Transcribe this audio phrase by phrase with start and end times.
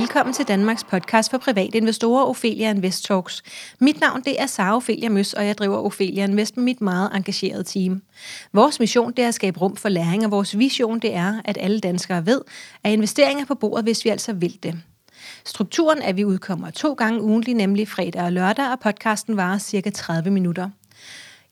[0.00, 3.42] Velkommen til Danmarks podcast for private investorer, Ophelia Invest Talks.
[3.80, 7.10] Mit navn det er Sara Ophelia Møs, og jeg driver Ophelia Invest med mit meget
[7.14, 8.02] engagerede team.
[8.52, 11.58] Vores mission det er at skabe rum for læring, og vores vision det er, at
[11.60, 12.40] alle danskere ved,
[12.84, 14.82] at investeringer på bordet, hvis vi altså vil det.
[15.44, 19.58] Strukturen er, at vi udkommer to gange ugentlig, nemlig fredag og lørdag, og podcasten varer
[19.58, 20.70] cirka 30 minutter.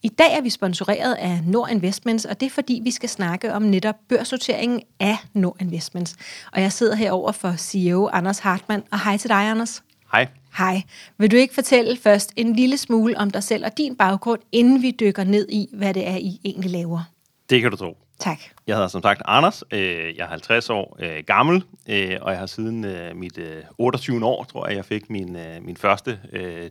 [0.03, 3.53] I dag er vi sponsoreret af Nord Investments, og det er fordi, vi skal snakke
[3.53, 6.17] om netop børsnoteringen af Nord Investments.
[6.53, 9.83] Og jeg sidder herover for CEO Anders Hartmann, og hej til dig, Anders.
[10.13, 10.29] Hej.
[10.59, 10.83] Hej.
[11.19, 14.83] Vil du ikke fortælle først en lille smule om dig selv og din baggrund, inden
[14.83, 17.11] vi dykker ned i, hvad det er, I egentlig laver?
[17.51, 17.97] Det kan du tro.
[18.19, 18.39] Tak.
[18.67, 19.65] Jeg hedder som sagt Anders.
[19.71, 23.63] Øh, jeg er 50 år øh, gammel, øh, og jeg har siden øh, mit øh,
[23.79, 24.25] 28.
[24.25, 26.19] år, tror jeg, jeg fik min, øh, min første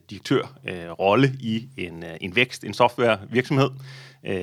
[0.10, 3.70] direktørrolle i en, en vækst, en softwarevirksomhed.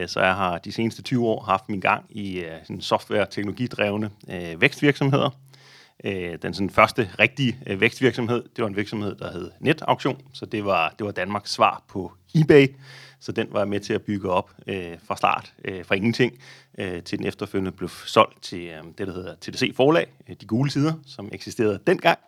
[0.06, 4.10] Så jeg har de seneste 20 år haft min gang i sådan software-teknologidrevne
[4.58, 5.30] vækstvirksomheder.
[6.42, 10.94] Den sådan første rigtige vækstvirksomhed, det var en virksomhed, der hed NetAuktion, så det var,
[10.98, 12.66] det var Danmarks svar på eBay.
[13.20, 16.38] Så den var jeg med til at bygge op øh, fra start, øh, fra ingenting,
[16.78, 20.46] øh, til den efterfølgende blev solgt til øh, det, der hedder TDC Forlag, øh, de
[20.46, 22.18] gule sider, som eksisterede dengang.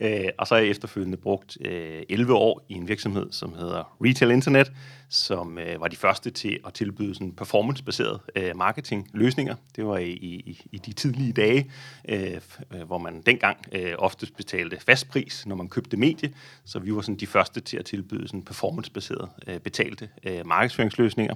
[0.00, 3.96] Øh, og så har jeg efterfølgende brugt øh, 11 år i en virksomhed, som hedder
[4.04, 4.72] Retail Internet,
[5.08, 9.54] som øh, var de første til at tilbyde sådan performance-baseret øh, marketing-løsninger.
[9.76, 11.70] Det var i, i, i de tidlige dage,
[12.08, 12.40] øh,
[12.86, 16.32] hvor man dengang øh, oftest betalte fast pris, når man købte medie.
[16.64, 21.34] Så vi var sådan de første til at tilbyde sådan performance-baseret øh, betalte øh, markedsføringsløsninger.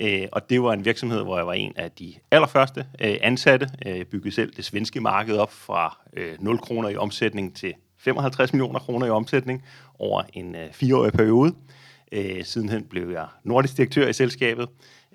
[0.00, 3.68] Øh, og det var en virksomhed, hvor jeg var en af de allerførste øh, ansatte.
[3.84, 7.74] Jeg øh, byggede selv det svenske marked op fra øh, 0 kroner i omsætning til
[7.98, 9.64] 55 millioner kroner i omsætning
[9.98, 11.54] over en øh, fireårig periode.
[12.12, 14.68] Øh, sidenhen blev jeg nordisk direktør i selskabet,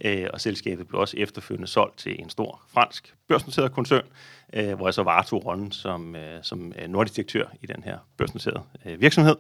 [0.06, 4.06] øh, og selskabet blev også efterfølgende solgt til en stor fransk børsnoteret koncern,
[4.54, 7.98] øh, hvor jeg så varetog rollen som, øh, som øh, nordisk direktør i den her
[8.18, 9.36] børsnoterede øh, virksomhed.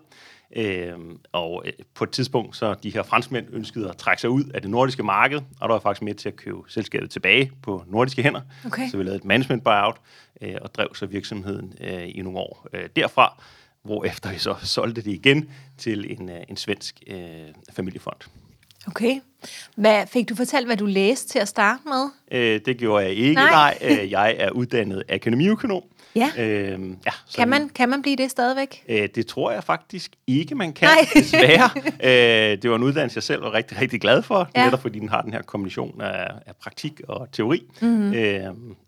[0.56, 0.94] Øh,
[1.31, 4.62] og øh, på et tidspunkt, så de her franskmænd ønskede at trække sig ud af
[4.62, 8.23] det nordiske marked, og der var faktisk med til at købe selskabet tilbage på nordiske
[8.23, 8.41] hænder.
[8.66, 8.89] Okay.
[8.89, 9.95] Så vi lavede et management buyout
[10.41, 13.44] øh, og drev så virksomheden øh, i nogle år øh, derfra,
[13.84, 17.18] hvor efter vi så solgte det igen til en, øh, en svensk øh,
[17.73, 18.18] familiefond.
[18.88, 19.19] Okay.
[19.75, 22.09] Hvad, fik du fortalt, hvad du læste til at starte med?
[22.31, 23.78] Øh, det gjorde jeg ikke, nej.
[23.81, 24.01] nej.
[24.01, 25.83] Øh, jeg er uddannet akademiøkonom.
[26.16, 26.31] Ja.
[26.38, 28.83] Øhm, ja kan, man, kan man blive det stadigvæk?
[28.89, 31.07] Øh, det tror jeg faktisk ikke, man kan, Nej.
[31.13, 31.69] desværre.
[32.53, 34.66] øh, det var en uddannelse, jeg selv var rigtig, rigtig glad for, ja.
[34.66, 37.63] netop fordi den har den her kombination af, af praktik og teori.
[37.81, 38.13] Mm-hmm.
[38.13, 38.41] Øh,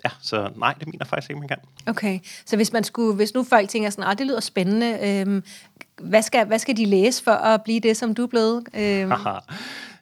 [0.06, 1.58] ja, så nej, det mener jeg faktisk ikke, man kan.
[1.88, 5.42] Okay, så hvis, man skulle, hvis nu folk tænker sådan, at det lyder spændende, øh,
[6.08, 8.64] hvad, skal, hvad skal de læse for at blive det, som du er blevet?
[8.76, 9.12] Øh?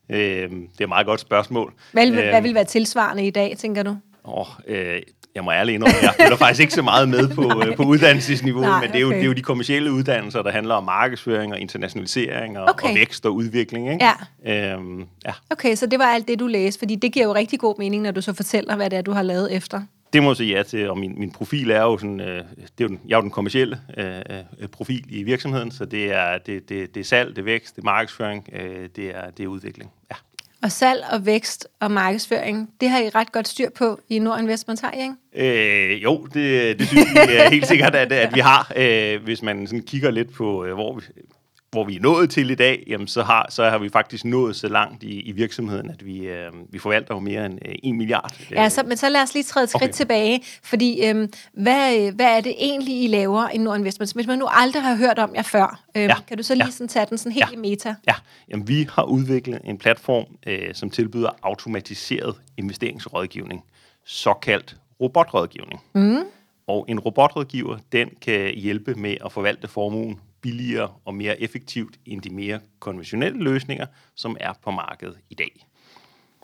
[0.09, 1.73] Øh, det er et meget godt spørgsmål.
[1.91, 3.97] Hvad, øh, hvad vil være tilsvarende i dag, tænker du?
[4.25, 5.01] Åh, øh,
[5.35, 8.61] jeg må ærligt indrømme, jeg følger faktisk ikke så meget med på, øh, på uddannelsesniveau,
[8.61, 9.15] Nej, men det er, jo, okay.
[9.15, 12.89] det er jo de kommercielle uddannelser, der handler om markedsføring og internationalisering og, okay.
[12.89, 13.93] og vækst og udvikling.
[13.93, 14.05] Ikke?
[14.45, 14.73] Ja.
[14.73, 15.33] Øhm, ja.
[15.49, 18.03] Okay, så det var alt det, du læste, fordi det giver jo rigtig god mening,
[18.03, 19.81] når du så fortæller, hvad det er, du har lavet efter.
[20.13, 22.43] Det må jeg sige ja til, og min, min profil er jo sådan, øh, det
[22.79, 24.21] er jo den, jeg er jo den kommercielle øh,
[24.59, 27.75] øh, profil i virksomheden, så det er, det, det, det er salg, det er vækst,
[27.75, 29.91] det er markedsføring, øh, det, er, det er udvikling.
[30.11, 30.15] Ja.
[30.63, 34.39] Og salg og vækst og markedsføring, det har I ret godt styr på i Nord
[34.39, 35.93] Investment, har I, ikke?
[35.93, 38.71] Øh, jo, det, det synes vi helt sikkert, at, at vi har.
[38.75, 41.01] Øh, hvis man sådan kigger lidt på, øh, hvor vi,
[41.71, 44.55] hvor vi er nået til i dag, jamen så, har, så har vi faktisk nået
[44.55, 47.95] så langt i, i virksomheden, at vi, øh, vi forvalter jo mere end øh, 1
[47.95, 48.39] milliard.
[48.51, 49.93] Ja, så, men så lad os lige træde et skridt okay.
[49.93, 54.39] tilbage, fordi øh, hvad, hvad er det egentlig, I laver i Nord Investments, hvis man
[54.39, 55.83] nu aldrig har hørt om jer før?
[55.95, 56.15] Øh, ja.
[56.27, 56.71] Kan du så lige ja.
[56.71, 57.55] sådan tage den sådan helt ja.
[57.55, 57.95] i meta?
[58.07, 58.15] Ja,
[58.49, 63.63] jamen, vi har udviklet en platform, øh, som tilbyder automatiseret investeringsrådgivning,
[64.05, 65.81] såkaldt robotrådgivning.
[65.93, 66.23] Mm.
[66.67, 72.21] Og en robotrådgiver, den kan hjælpe med at forvalte formuen billigere og mere effektivt end
[72.21, 73.85] de mere konventionelle løsninger,
[74.15, 75.65] som er på markedet i dag.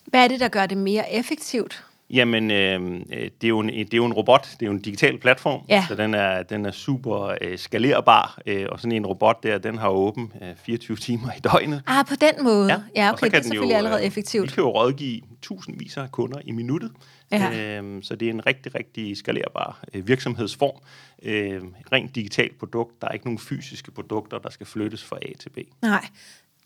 [0.06, 1.84] Hvad er det, der gør det mere effektivt?
[2.10, 4.82] Jamen, øh, det, er jo en, det er jo en robot, det er jo en
[4.82, 5.86] digital platform, ja.
[5.88, 9.78] så den er, den er super øh, skalerbar, øh, og sådan en robot der, den
[9.78, 11.82] har åben øh, 24 timer i døgnet.
[11.88, 12.72] Ah, på den måde?
[12.72, 14.44] Ja, ja okay, det er selvfølgelig jo, allerede effektivt.
[14.44, 16.92] Vi kan jo rådgive tusindvis af kunder i minuttet,
[17.32, 17.80] ja.
[17.82, 20.82] øh, så det er en rigtig, rigtig skalerbar øh, virksomhedsform.
[21.24, 25.38] Øh, rent digitalt produkt, der er ikke nogen fysiske produkter, der skal flyttes fra A
[25.40, 25.58] til B.
[25.82, 26.06] Nej,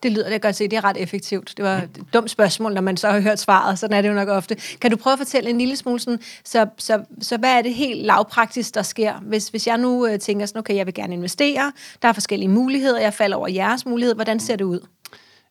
[0.03, 1.53] det lyder, det godt se, det er ret effektivt.
[1.57, 4.13] Det var et dumt spørgsmål, når man så har hørt svaret, sådan er det jo
[4.13, 4.55] nok ofte.
[4.81, 7.73] Kan du prøve at fortælle en lille smule sådan, så, så, så hvad er det
[7.73, 9.19] helt lavpraktisk, der sker?
[9.19, 11.71] Hvis, hvis jeg nu øh, tænker sådan, okay, jeg vil gerne investere,
[12.01, 14.79] der er forskellige muligheder, jeg falder over jeres mulighed, hvordan ser det ud?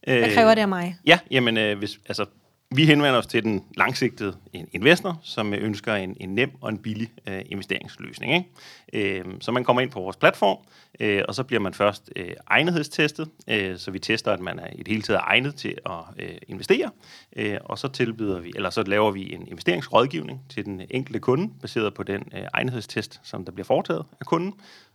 [0.05, 0.97] Hvad øh, kræver det af mig?
[1.07, 2.27] Ja, jamen, øh, hvis, altså,
[2.75, 4.37] vi henvender os til den langsigtede
[4.73, 8.35] investor, som ønsker en, en nem og en billig øh, investeringsløsning.
[8.35, 9.19] Ikke?
[9.19, 10.59] Øh, så man kommer ind på vores platform,
[11.01, 14.67] øh, og så bliver man først øh, egnethedstestet, øh, så vi tester, at man er
[14.73, 16.91] i det hele taget egnet til at øh, investere,
[17.37, 21.53] øh, og så tilbyder vi, eller så laver vi en investeringsrådgivning til den enkelte kunde,
[21.61, 24.55] baseret på den øh, egnethedstest, som der bliver foretaget af kunden,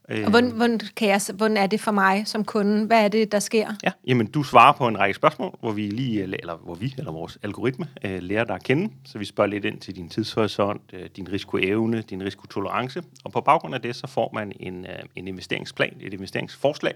[0.09, 2.85] og hvordan, hvordan, kan jeg, hvordan er det for mig som kunde?
[2.85, 3.71] Hvad er det, der sker?
[3.83, 7.11] Ja, jamen du svarer på en række spørgsmål, hvor vi lige, eller hvor vi, eller
[7.11, 8.93] vores algoritme, øh, lærer dig at kende.
[9.05, 13.03] Så vi spørger lidt ind til din tidshorisont, øh, din risikoevne, din risikotolerance.
[13.23, 16.93] Og på baggrund af det, så får man en, øh, en investeringsplan, et investeringsforslag.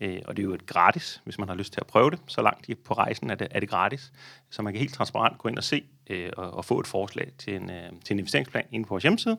[0.00, 2.18] Øh, og det er jo et gratis, hvis man har lyst til at prøve det.
[2.26, 4.12] Så langt på rejsen er det, er det gratis.
[4.50, 7.32] Så man kan helt transparent gå ind og se øh, og, og få et forslag
[7.38, 9.38] til en, øh, til en investeringsplan inde på vores hjemmeside.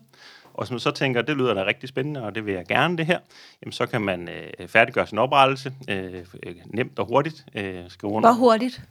[0.54, 3.06] Og man så tænker, det lyder da rigtig spændende, og det vil jeg gerne det
[3.06, 3.20] her,
[3.62, 7.46] jamen så kan man øh, færdiggøre sin oprettelse øh, øh nemt og hurtigt.
[7.56, 8.34] Øh, skrive under.
[8.34, 8.82] Hvor hurtigt?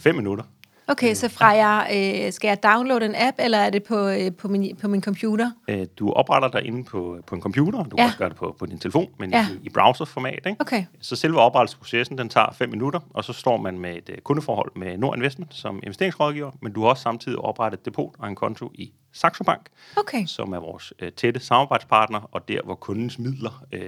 [0.00, 0.44] Fem minutter.
[0.90, 1.90] Okay, så fra jeg,
[2.26, 5.02] øh, skal jeg downloade en app, eller er det på, øh, på, min, på min
[5.02, 5.50] computer?
[5.68, 8.02] Øh, du opretter dig inde på, på en computer, du ja.
[8.02, 9.46] kan også gøre det på, på din telefon, men ja.
[9.50, 10.46] i, i browserformat.
[10.46, 10.56] Ikke?
[10.60, 10.84] Okay.
[11.00, 14.72] Så selve oprettelsesprocessen, den tager 5 minutter, og så står man med et uh, kundeforhold
[14.76, 18.34] med Nord Investment som investeringsrådgiver, men du har også samtidig oprettet et depot og en
[18.34, 20.26] konto i Saxo Bank, okay.
[20.26, 23.80] som er vores uh, tætte samarbejdspartner, og der, hvor kundens midler uh,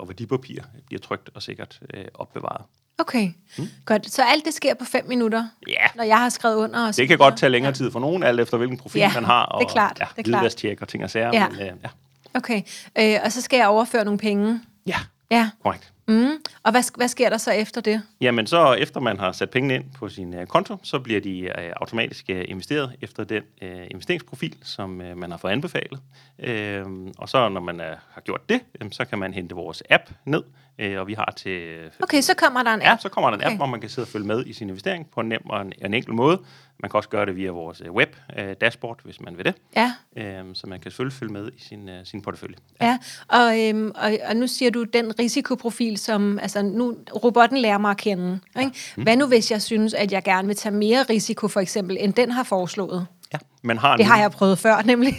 [0.00, 2.62] og værdipapirer bliver trygt og sikkert uh, opbevaret.
[2.98, 3.68] Okay, mm.
[3.84, 4.10] godt.
[4.10, 5.86] Så alt det sker på fem minutter, ja.
[5.94, 6.88] når jeg har skrevet under?
[6.88, 7.74] Og det kan godt tage længere ja.
[7.74, 9.44] tid for nogen, alt efter hvilken profil ja, man har.
[9.44, 9.96] Og, det er klart.
[10.00, 10.82] Ja, det er klart.
[10.82, 11.30] og ting og sager.
[11.32, 11.48] Ja.
[11.48, 11.88] Men, uh, ja.
[12.34, 12.62] Okay,
[12.98, 14.60] øh, og så skal jeg overføre nogle penge?
[14.86, 14.98] Ja,
[15.30, 15.50] ja.
[15.62, 15.92] korrekt.
[16.08, 16.30] Mm.
[16.62, 18.02] Og hvad, hvad sker der så efter det?
[18.20, 21.52] Jamen så efter man har sat pengene ind på sin uh, konto, så bliver de
[21.58, 26.00] uh, automatisk uh, investeret efter den uh, investeringsprofil, som uh, man har fået anbefalet.
[26.38, 29.82] Uh, og så når man uh, har gjort det, um, så kan man hente vores
[29.90, 30.42] app ned,
[30.82, 31.86] uh, og vi har til...
[31.86, 32.86] Uh, okay, så kommer der en app?
[32.86, 33.50] Ja, så kommer der en okay.
[33.50, 35.62] app, hvor man kan sidde og følge med i sin investering på en nem og
[35.62, 36.40] en, en enkel måde.
[36.80, 39.54] Man kan også gøre det via vores web uh, dashboard, hvis man vil det.
[39.76, 39.92] Ja.
[40.16, 42.56] Uh, så man kan selvfølgelig følge med i sin, uh, sin portefølje.
[42.80, 42.98] Ja, ja.
[43.28, 47.90] Og, øhm, og, og nu siger du den risikoprofil, som altså nu, robotten lærer mig
[47.90, 48.40] at kende.
[48.58, 48.72] Ikke?
[48.96, 49.02] Mm.
[49.02, 52.12] Hvad nu, hvis jeg synes, at jeg gerne vil tage mere risiko, for eksempel, end
[52.12, 53.06] den har foreslået?
[53.32, 55.14] Ja, man har det har jeg prøvet før, nemlig.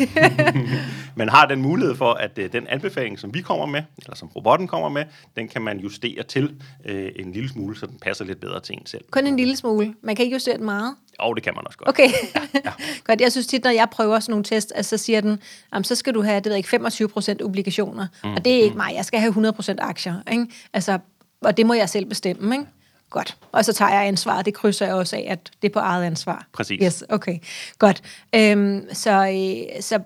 [1.16, 4.28] man har den mulighed for, at uh, den anbefaling, som vi kommer med, eller som
[4.28, 6.44] robotten kommer med, den kan man justere til
[6.90, 9.04] uh, en lille smule, så den passer lidt bedre til en selv.
[9.12, 9.94] Kun en lille smule?
[10.04, 10.96] Man kan ikke justere den meget?
[11.24, 11.90] Jo, det kan man også godt.
[11.90, 12.10] Okay.
[12.36, 12.72] Ja, ja.
[13.08, 13.22] godt.
[13.22, 15.40] Jeg synes tit, når jeg prøver sådan nogle test, altså, så siger den,
[15.74, 18.08] jamen, så skal du have, det ved ikke, 25% obligationer.
[18.24, 18.34] Mm.
[18.34, 18.78] Og det er ikke mm.
[18.78, 20.16] mig, jeg skal have 100% aktier.
[20.32, 20.46] Ikke?
[20.74, 21.00] Altså,
[21.42, 22.66] og det må jeg selv bestemme, ikke?
[23.10, 23.38] Godt.
[23.52, 24.46] Og så tager jeg ansvaret.
[24.46, 26.48] Det krydser jeg også af, at det er på eget ansvar.
[26.54, 26.80] Præcis.
[26.84, 27.38] Yes, okay.
[27.80, 28.02] Godt.
[28.36, 30.00] Øhm, så, øh, så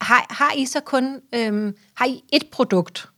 [0.00, 3.08] har, har I så kun øhm, har I et produkt?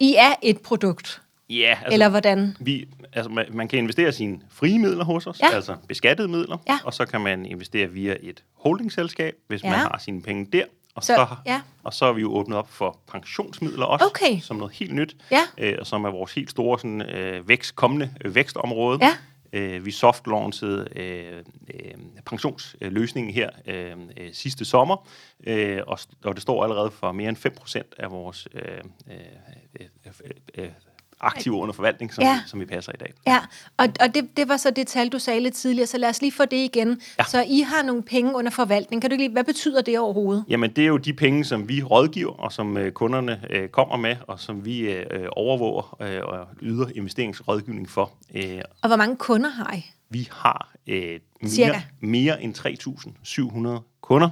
[0.00, 1.22] I er et produkt?
[1.50, 1.70] Ja.
[1.70, 2.56] Altså, Eller hvordan?
[2.60, 5.54] Vi, altså, man, man kan investere sine frie midler hos os, ja.
[5.54, 6.78] altså beskattede midler, ja.
[6.84, 9.70] og så kan man investere via et holdingselskab, hvis ja.
[9.70, 10.64] man har sine penge der.
[10.94, 11.60] Og så, så, ja.
[11.84, 14.40] og så er vi jo åbnet op for pensionsmidler også, okay.
[14.40, 15.42] som noget helt nyt, ja.
[15.58, 18.98] øh, som er vores helt store sådan, øh, vækst, kommende øh, vækstområde.
[19.02, 19.16] Ja.
[19.52, 21.42] Øh, vi softlaunchede øh,
[21.74, 21.94] øh,
[22.26, 25.08] pensionsløsningen her øh, øh, sidste sommer,
[25.46, 28.62] øh, og, og det står allerede for mere end 5% af vores øh,
[29.10, 29.16] øh,
[29.80, 29.86] øh,
[30.54, 30.68] øh,
[31.20, 32.34] aktive under forvaltning, som, ja.
[32.34, 33.12] vi, som vi passer i dag.
[33.26, 33.38] Ja,
[33.76, 36.20] og, og det, det var så det tal, du sagde lidt tidligere, så lad os
[36.20, 37.00] lige få det igen.
[37.18, 37.24] Ja.
[37.24, 39.02] Så I har nogle penge under forvaltning.
[39.02, 40.44] Kan du lige, hvad betyder det overhovedet?
[40.48, 43.96] Jamen, det er jo de penge, som vi rådgiver, og som øh, kunderne øh, kommer
[43.96, 48.12] med, og som vi øh, overvåger øh, og yder investeringsrådgivning for.
[48.34, 49.84] Øh, og hvor mange kunder har I?
[50.10, 52.54] Vi har øh, mere, mere end
[53.78, 54.30] 3.700 kunder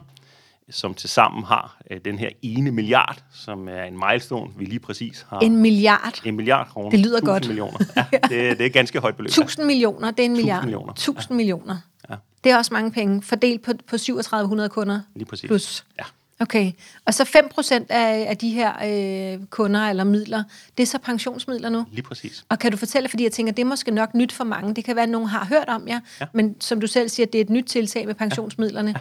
[0.71, 4.81] som til sammen har øh, den her ene milliard, som er en milestone, vi lige
[4.81, 5.39] præcis har.
[5.39, 6.21] En milliard?
[6.25, 6.91] En milliard kroner.
[6.91, 7.47] Det lyder godt.
[7.47, 7.79] millioner.
[8.13, 9.29] Ja, det, det er ganske højt beløb.
[9.29, 10.59] 1000 millioner, det er en milliard.
[10.59, 10.93] 1000 millioner.
[10.93, 11.37] 1000 ja.
[11.37, 11.77] millioner.
[12.11, 12.15] Ja.
[12.45, 15.01] Det er også mange penge, fordelt på, på 3700 kunder.
[15.15, 15.47] Lige præcis.
[15.47, 15.85] Plus.
[15.99, 16.05] Ja.
[16.41, 16.73] Okay,
[17.05, 20.43] og så 5% af, af de her øh, kunder eller midler,
[20.77, 21.85] det er så pensionsmidler nu?
[21.93, 22.45] Lige præcis.
[22.49, 24.85] Og kan du fortælle, fordi jeg tænker, det er måske nok nyt for mange, det
[24.85, 26.27] kan være, at nogen har hørt om jer, ja.
[26.33, 28.95] men som du selv siger, det er et nyt tiltag med pensionsmidlerne.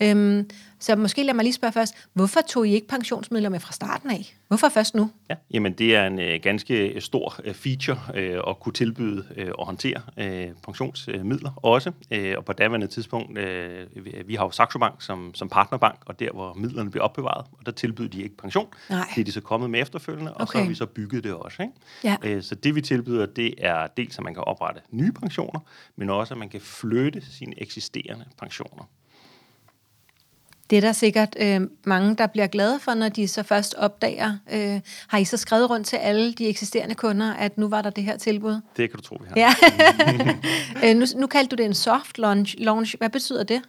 [0.00, 0.06] Ja.
[0.06, 0.10] Ja.
[0.10, 0.50] Øhm,
[0.82, 4.10] så måske lad mig lige spørge først, hvorfor tog I ikke pensionsmidler med fra starten
[4.10, 4.36] af?
[4.48, 5.10] Hvorfor først nu?
[5.30, 9.50] Ja, jamen det er en øh, ganske stor øh, feature øh, at kunne tilbyde øh,
[9.58, 11.92] og håndtere øh, pensionsmidler også.
[12.10, 13.86] Øh, og på daværende tidspunkt, øh,
[14.26, 17.66] vi har jo Saxo Bank som, som partnerbank, og der hvor midlerne bliver opbevaret, og
[17.66, 18.68] der tilbyder de ikke pension.
[18.90, 19.08] Nej.
[19.14, 20.52] Det er de så kommet med efterfølgende, og okay.
[20.52, 21.62] så har vi så bygget det også.
[21.62, 21.74] Ikke?
[22.04, 22.16] Ja.
[22.22, 25.60] Øh, så det vi tilbyder, det er dels at man kan oprette nye pensioner,
[25.96, 28.84] men også at man kan flytte sine eksisterende pensioner.
[30.72, 34.32] Det er der sikkert øh, mange, der bliver glade for, når de så først opdager.
[34.52, 37.90] Øh, har I så skrevet rundt til alle de eksisterende kunder, at nu var der
[37.90, 38.60] det her tilbud?
[38.76, 39.36] Det kan du tro, vi har.
[39.36, 39.54] Ja.
[40.90, 42.54] øh, nu, nu kaldte du det en soft launch.
[42.58, 42.94] launch.
[42.98, 43.62] Hvad betyder det?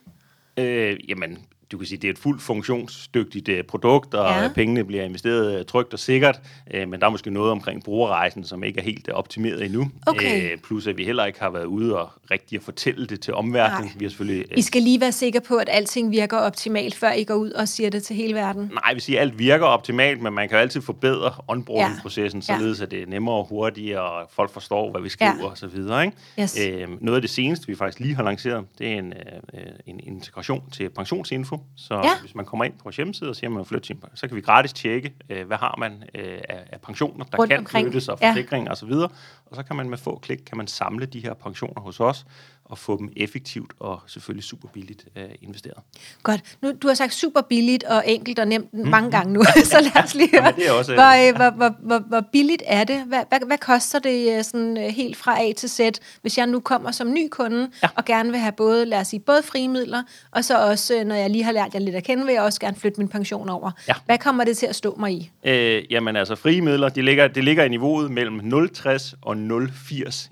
[0.58, 1.38] Øh, jamen,
[1.74, 4.48] du kan sige, det er et fuldt funktionsdygtigt uh, produkt, og Ja.
[4.56, 6.40] pengene bliver investeret uh, trygt og sikkert,
[6.74, 9.92] uh, men der er måske noget omkring brugerrejsen, som ikke er helt uh, optimeret endnu.
[10.08, 10.54] Okay.
[10.54, 13.34] Uh, plus at vi heller ikke har været ude og rigtig at fortælle det til
[13.34, 13.84] omverdenen.
[13.84, 13.92] Nej.
[13.98, 14.46] Vi har selvfølgelig...
[14.58, 17.68] I skal lige være sikre på, at alting virker optimalt, før I går ud og
[17.68, 18.62] siger det til hele verden.
[18.62, 22.44] Nej, jeg vil sige, at alt virker optimalt, men man kan jo altid forbedre onboarding-processen,
[22.50, 22.56] Ja.
[22.58, 25.46] således at det er nemmere og hurtigere, og folk forstår, hvad vi skriver Ja.
[25.46, 26.06] og så videre.
[26.06, 26.18] Ikke?
[26.40, 26.58] Yes.
[26.68, 29.14] Øh, noget af det seneste, vi faktisk lige har lanceret, det er en,
[29.54, 31.58] øh, en integration til pensionsinfo.
[31.76, 32.20] Så Ja.
[32.22, 34.28] hvis man kommer ind på vores hjemmeside og siger, at man vil flytte sin, så
[34.28, 37.60] kan vi gratis tjekke, øh, hvad har man øh, af, af pensioner, der Rundt kan
[37.60, 37.86] omkring.
[37.88, 38.32] flyttes, og Ja.
[38.32, 39.10] forsikringer og så videre.
[39.46, 42.26] Og så kan man med få klik kan man samle de her pensioner hos os,
[42.66, 45.78] og få dem effektivt og selvfølgelig super billigt øh, investeret.
[46.24, 46.42] Godt.
[46.62, 50.04] Nu, du har sagt super billigt og enkelt og nemt mange gange nu, så lad
[50.04, 50.44] os lige høre.
[50.44, 53.04] Jamen, det er også- hvor, øh, hvor, hvor, hvor, hvor billigt er det?
[53.04, 55.80] Hvad, hvad, hvad koster det øh, sådan, øh, helt fra A til Z,
[56.22, 57.88] hvis jeg nu kommer som ny kunde ja.
[57.96, 61.06] og gerne vil have både, lad os sige, både frie midler, og så også, øh,
[61.06, 63.08] når jeg lige har lært jer lidt at kende, vil jeg også gerne flytte min
[63.08, 63.72] pension over.
[63.88, 63.94] Ja.
[64.06, 65.32] Hvad kommer det til at stå mig i?
[65.44, 70.30] Øh, jamen altså, frie midler, de ligger, det ligger i niveauet mellem 0,60 og 0,80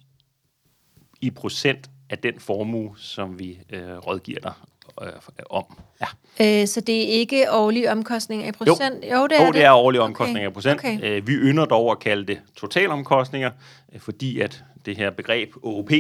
[1.22, 4.54] i procent af den formue, som vi øh, rådgiver dig
[5.02, 5.12] øh,
[5.50, 5.66] om.
[6.02, 6.62] Ja.
[6.62, 8.96] Øh, så det er ikke årlige omkostninger i procent?
[9.12, 10.80] Jo, det er Jo, det er årlige omkostninger Okay, i procent.
[10.80, 11.00] okay.
[11.04, 13.52] Øh, vi ynder dog at kalde det totalomkostninger,
[13.94, 15.92] øh, fordi at det her begreb OOP,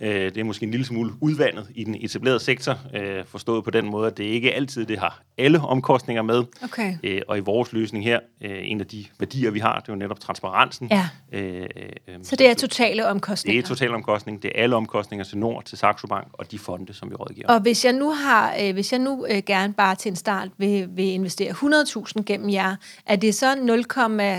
[0.00, 3.70] øh, det er måske en lille smule udvandet i den etablerede sektor, øh, forstået på
[3.70, 6.44] den måde, at det ikke altid det har alle omkostninger med.
[6.64, 6.94] Okay.
[7.02, 9.92] Øh, og i vores løsning her, øh, en af de værdier, vi har, det er
[9.92, 10.88] jo netop transparensen.
[10.90, 11.08] Ja.
[11.32, 11.62] Øh,
[12.08, 13.62] øh, Så det er totale det omkostninger?
[13.62, 17.10] er totalomkostning, det er alle omkostninger til Nord, til Saxo Bank og de fonde, som
[17.10, 17.48] vi rådgiver.
[17.48, 20.48] Og hvis jeg nu har, øh, hvis jeg nu øh, gerne bare til en start
[20.58, 22.76] vil, vil investere 100.000 gennem jer,
[23.06, 23.84] er det så 0,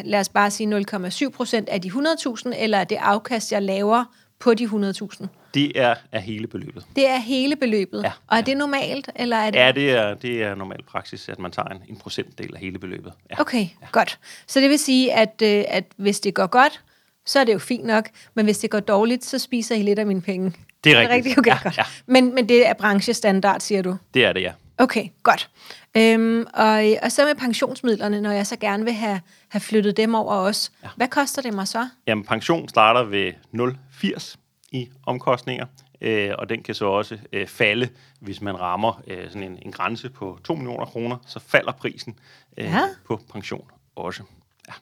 [0.05, 0.77] lad os bare sige
[1.25, 4.03] 0,7 procent af de 100.000, eller er det afkast, jeg laver
[4.39, 5.25] på de 100.000?
[5.53, 6.85] Det er af hele beløbet.
[6.95, 8.03] Det er hele beløbet.
[8.03, 9.59] Ja, Og er det normalt, eller er det...
[9.59, 12.79] Ja, det er, det er normal praksis, at man tager en, en procentdel af hele
[12.79, 13.13] beløbet.
[13.31, 13.41] Ja.
[13.41, 13.87] Okay, ja.
[13.91, 14.19] godt.
[14.47, 16.81] Så det vil sige, at, øh, at hvis det går godt,
[17.25, 19.99] så er det jo fint nok, men hvis det går dårligt, så spiser I lidt
[19.99, 20.53] af mine penge.
[20.83, 21.37] Det er Er det rigtigt.
[21.37, 21.39] rigtigt?
[21.39, 21.77] Okay, Ja, godt.
[21.77, 21.83] ja.
[22.05, 23.97] Men, men det er branchestandard, siger du?
[24.13, 24.51] Det er det, ja.
[24.77, 25.49] Okay, godt.
[25.97, 30.15] Øhm, og, og så med pensionsmidlerne, når jeg så gerne vil have, have flyttet dem
[30.15, 30.71] over også.
[30.83, 30.89] Ja.
[30.95, 31.89] Hvad koster det mig så?
[32.07, 34.35] Jamen, pension starter ved 0,80
[34.71, 35.65] i omkostninger,
[36.01, 39.71] øh, og den kan så også øh, falde, hvis man rammer øh, sådan en, en
[39.71, 42.19] grænse på 2 millioner kroner, så falder prisen
[42.57, 42.81] øh, Ja.
[43.07, 44.23] på pension også.
[44.67, 44.73] Ja.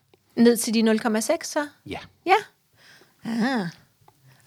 [0.42, 1.68] Ned til de 0,6 så?
[1.86, 2.00] ja.
[2.26, 2.36] Ja.
[3.26, 3.68] Ah.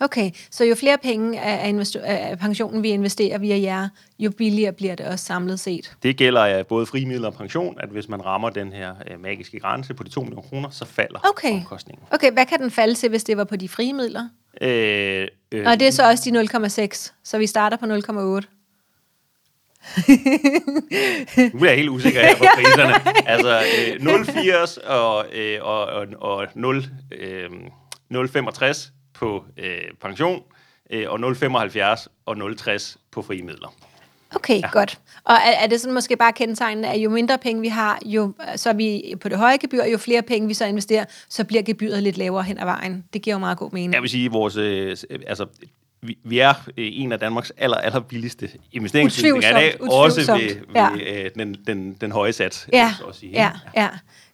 [0.01, 3.89] Okay, så jo flere penge af, investo- af pensionen, vi investerer via jer,
[4.19, 5.97] jo billigere bliver det også samlet set.
[6.03, 9.61] Det gælder af både frimidler og pension, at hvis man rammer den her øh, magiske
[9.61, 11.53] grænse på de 2 millioner kroner, så falder Okay.
[11.53, 12.05] omkostningen.
[12.11, 14.29] Okay, hvad kan den falde til, hvis det var på de frie midler?
[14.61, 16.41] Øh, øh, Og det er så også de
[16.93, 18.47] 0,6, så vi starter på 0,8.
[21.55, 22.95] Nu er jeg helt usikker her på priserne.
[23.29, 26.85] Altså øh, 0,80 og, øh, og, og, og 0,
[27.19, 27.51] øh,
[28.15, 30.43] 0,65 på øh, pension,
[30.91, 33.75] øh, og 0,75 og 0,60 på frie midler.
[34.35, 34.71] Okay, ja.
[34.73, 34.99] godt.
[35.25, 38.33] Og er, er det sådan måske bare kendetegnende, at jo mindre penge vi har, jo,
[38.57, 41.63] så er vi på det høje gebyr, jo flere penge vi så investerer, så bliver
[41.63, 43.05] gebyret lidt lavere hen ad vejen.
[43.13, 43.95] Det giver jo meget god mening.
[43.95, 44.97] Jeg vil sige, at vores, øh,
[45.27, 45.47] altså,
[46.03, 50.49] vi, vi er øh, en af Danmarks aller, aller billigste investeringsbeslutninger i dag, også ved,
[50.49, 51.25] ved ja.
[51.25, 52.69] øh, den, den, den høje sats.
[52.73, 53.89] Ja, sige, ja, ja.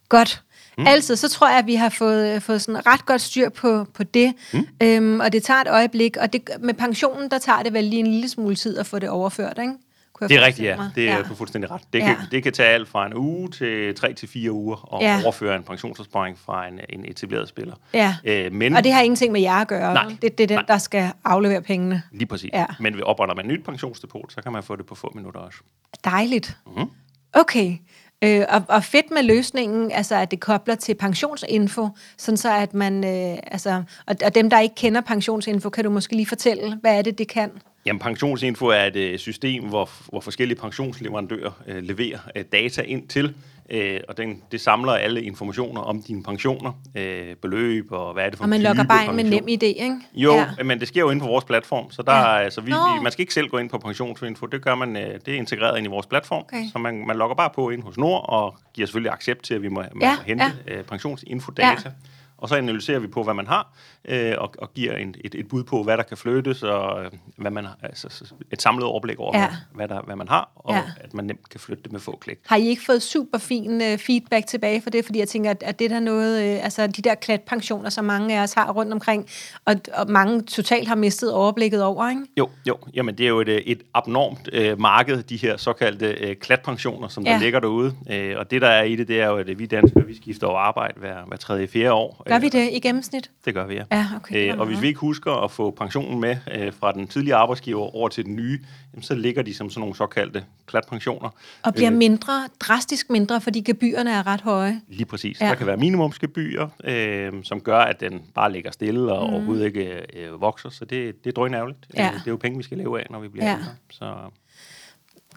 [0.09, 0.43] Godt.
[0.77, 0.87] Mm.
[0.87, 4.03] Altså, så tror jeg, at vi har fået, fået sådan ret godt styr på, på
[4.03, 4.33] det.
[4.53, 4.67] Mm.
[4.83, 6.17] Øhm, og det tager et øjeblik.
[6.17, 8.99] Og det, med pensionen, der tager det vel lige en lille smule tid at få
[8.99, 9.73] det overført, ikke?
[10.13, 10.75] Kunne Det er rigtigt, ja.
[10.75, 10.91] mig.
[10.95, 11.21] Det er ja.
[11.21, 11.81] du fuldstændig ret.
[11.93, 12.05] Det, Ja.
[12.05, 15.21] kan, det kan tage alt fra en uge til tre til fire uger at Ja.
[15.23, 17.75] overføre en pensionsopsparing fra en, en etableret spiller.
[17.93, 18.15] Ja.
[18.23, 19.93] Øh, men Og det har ingenting med jer at gøre.
[19.93, 20.05] Nej?
[20.21, 20.65] Det, det er den, nej.
[20.67, 22.01] der skal aflevere pengene.
[22.11, 22.49] lige præcis.
[22.53, 22.65] Ja.
[22.79, 25.57] Men opretter man et nyt pensionsdepot, så kan man få det på få minutter også.
[26.05, 26.57] Dejligt.
[26.77, 26.85] Mhm.
[27.33, 27.77] Okay.
[28.23, 32.73] Øh, og, og fedt med løsningen, altså at det kobler til pensionsinfo, sådan så at
[32.73, 36.75] man, øh, altså, og, og dem, der ikke kender pensionsinfo, kan du måske lige fortælle,
[36.81, 37.51] hvad er det, det kan?
[37.85, 43.07] Jamen, pensionsinfo er et øh, system, hvor, hvor forskellige pensionsleverandører øh, leverer øh, data ind
[43.07, 43.33] til,
[43.69, 48.29] øh, og den, det samler alle informationer om dine pensioner, øh, beløb og hvad er
[48.29, 49.95] det for Og man logger bare ind med nem idé, ikke?
[50.13, 50.45] Jo, Ja.
[50.57, 50.63] ja.
[50.63, 52.37] men det sker jo inde på vores platform, så der Ja.
[52.37, 55.19] altså, vi, vi, man skal ikke selv gå ind på pensionsinfo, det gør man, øh,
[55.25, 56.63] det er integreret ind i vores platform, Okay.
[56.71, 59.61] så man, man logger bare på ind hos Nord og giver selvfølgelig accept til, at
[59.61, 60.75] vi må, Ja, må hente ja.
[60.75, 61.81] øh, pensionsinfodata.
[61.85, 61.91] Ja.
[62.37, 63.73] Og så analyserer vi på, hvad man har,
[64.07, 67.11] øh, og, og giver en, et, et bud på, hvad der kan flyttes, og øh,
[67.37, 69.47] hvad man altså, et samlet overblik over, Ja.
[69.73, 70.81] hvad, der, hvad man har, og Ja.
[71.01, 72.37] at man nemt kan flytte det med få klik.
[72.45, 75.05] Har I ikke fået super fin øh, feedback tilbage for det?
[75.05, 78.39] Fordi jeg tænker, at, at det der noget, øh, altså de der klatpensioner, som mange
[78.39, 79.27] af os har rundt omkring,
[79.65, 82.21] og, og mange totalt har mistet overblikket over, ikke?
[82.37, 82.77] Jo, jo.
[82.93, 87.07] Jamen, det er jo et, øh, et abnormt øh, marked, de her såkaldte øh, klatpensioner,
[87.07, 87.31] som Ja.
[87.31, 87.93] der ligger derude.
[88.11, 90.47] Øh, og det, der er i det, det er jo, at vi danskere, vi skifter
[90.47, 92.23] over arbejde hver, hver tredje, fjerde år.
[92.27, 93.31] Gør Øh, vi det i gennemsnit?
[93.45, 93.83] Det gør vi, ja.
[93.91, 94.53] Ja, okay.
[94.53, 97.95] Øh, og hvis vi ikke husker at få pensionen med øh, fra den tidligere arbejdsgiver
[97.95, 98.59] over til den nye,
[98.93, 101.29] jamen, så ligger de som sådan nogle såkaldte klatpensioner.
[101.63, 104.81] Og bliver Øh, mindre, drastisk mindre, fordi gebyrerne er ret høje.
[104.87, 105.41] Lige præcis.
[105.41, 105.47] Ja.
[105.47, 109.33] Der kan være minimumsgebyrer, øh, som gør, at den bare ligger stille og mm.
[109.33, 110.69] overhovedet ikke øh, vokser.
[110.69, 111.79] Så det, det er drønærveligt.
[111.95, 112.07] Ja.
[112.07, 113.53] Øh, det er jo penge, vi skal leve af, når vi bliver Ja.
[113.53, 113.71] ældre.
[113.89, 114.13] Så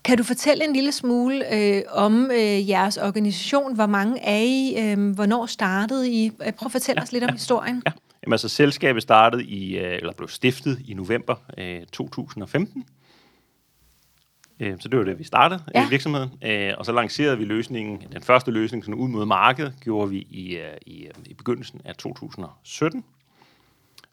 [0.04, 3.74] Kan du fortælle en lille smule øh, om øh, jeres organisation?
[3.74, 4.74] Hvor mange er I?
[4.92, 6.26] Øh, hvornår startede I?
[6.26, 7.82] Øh, Prøv at fortælle ja, os lidt om historien.
[7.86, 7.92] ja.
[8.22, 12.84] Jamen, altså, selskabet startede i, øh, eller blev stiftet i november øh, 2015.
[14.60, 15.80] Øh, Så det var det, vi startede Ja.
[15.80, 15.88] ja.
[15.88, 16.30] virksomheden.
[16.44, 20.18] Øh, Og så lancerede vi løsningen, den første løsning sådan ud mod markedet, gjorde vi
[20.30, 23.04] i, øh, i, øh, i begyndelsen af 2017.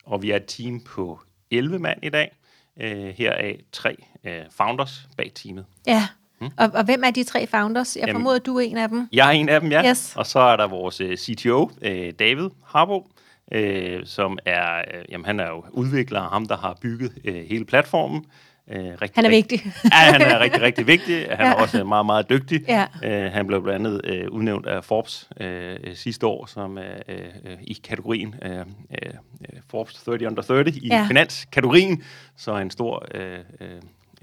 [0.06, 1.20] Og vi er et team på
[1.52, 2.36] 11 mand i dag.
[2.82, 5.66] Øh, Heraf tre øh, founders bag teamet.
[5.88, 6.08] Ja.
[6.42, 7.96] Og, og hvem er de tre founders?
[7.96, 9.08] Jeg Jamen- formoder, du er en af dem.
[9.12, 9.90] Jeg er en af dem, ja.
[9.90, 10.14] Yes.
[10.16, 13.08] Og så er der vores øh, CTO, øh, David Harbo,
[13.52, 17.66] øh, som er, øh, jamen, han er jo udvikler, ham der har bygget øh, hele
[17.66, 18.26] platformen.
[18.72, 19.74] Øh, rigtig, Han er rigtig- vigtig.
[19.84, 21.28] ja, han er rigtig, rigtig vigtig.
[21.30, 21.52] Han Ja.
[21.52, 22.62] er også øh, meget, meget dygtig.
[22.68, 22.86] Ja.
[23.04, 26.96] Øh, han blev blandt andet øh, udnævnt af Forbes øh, øh, sidste år som øh,
[27.10, 28.66] øh, i kategorien øh, øh,
[29.70, 30.96] Forbes 30 under 30 i Ja.
[30.98, 31.06] ja.
[31.08, 32.04] finanskategorien.
[32.38, 33.68] Så en stor øh, øh,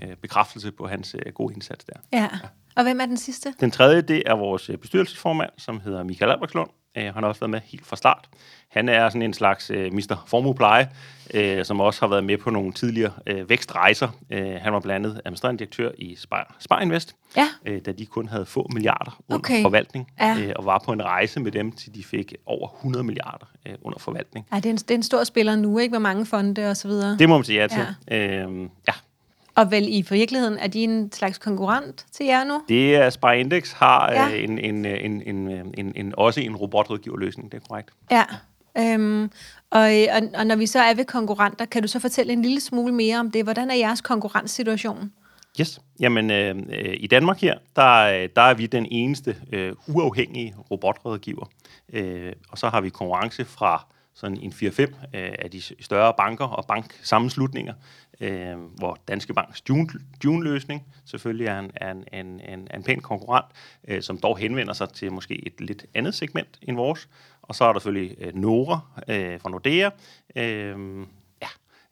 [0.02, 1.92] øh, bekræftelse på hans øh, gode indsats der.
[2.12, 2.28] Ja.
[2.76, 3.54] Og hvem er den sidste?
[3.60, 6.70] Den tredje, det er vores bestyrelsesformand, som hedder Michael Albertslund.
[6.96, 8.28] Øh, han har også været med helt fra start.
[8.68, 10.24] Han er sådan en slags øh, Mr.
[10.26, 10.88] Formuepleje,
[11.34, 14.08] øh, som også har været med på nogle tidligere øh, vækstrejser.
[14.30, 17.48] Øh, han var blandt andet administrerende direktør i Spar, Spar Invest, Ja.
[17.66, 19.62] øh, da de kun havde få milliarder under Okay.
[19.62, 20.36] forvaltning, Ja.
[20.40, 23.74] øh, og var på en rejse med dem, til de fik over 100 milliarder øh,
[23.82, 24.46] under forvaltning.
[24.52, 25.92] Ej, det, er en, det er en stor spiller nu, ikke?
[25.92, 27.16] Med mange fonde og så videre.
[27.18, 27.86] Det må man sige ja til.
[28.10, 28.44] Ja.
[28.46, 28.92] Øh, ja.
[29.54, 32.62] Og vel i virkeligheden, er de en slags konkurrent til jer nu?
[32.68, 34.26] Det er Spar Index har Ja.
[34.28, 34.36] ja.
[34.36, 37.90] en, en, en, en, en, en, også en robotrådgiverløsning, det er korrekt.
[38.10, 38.24] Ja.
[38.78, 39.30] Øhm,
[39.70, 42.60] og, og, og når vi så er ved konkurrenter, kan du så fortælle en lille
[42.60, 43.44] smule mere om det?
[43.44, 45.12] Hvordan er jeres konkurrencesituation?
[45.60, 45.80] Yes.
[46.00, 50.54] Jamen, øh, øh, i Danmark her, der, øh, der er vi den eneste øh, uafhængige
[50.70, 51.44] robotrådgiver.
[51.92, 56.44] Øh, og så har vi konkurrence fra sådan en 4-5 øh, af de større banker
[56.44, 57.74] og banksammenslutninger,
[58.20, 63.00] øh, hvor Danske Banks June- June-løsning selvfølgelig er en, er en, en, en, en pæn
[63.00, 63.46] konkurrent,
[63.88, 67.08] øh, som dog henvender sig til måske et lidt andet segment end vores.
[67.42, 69.90] Og så er der selvfølgelig øh, Nora øh, fra Nordea,
[70.36, 71.06] øh,
[71.42, 71.48] ja,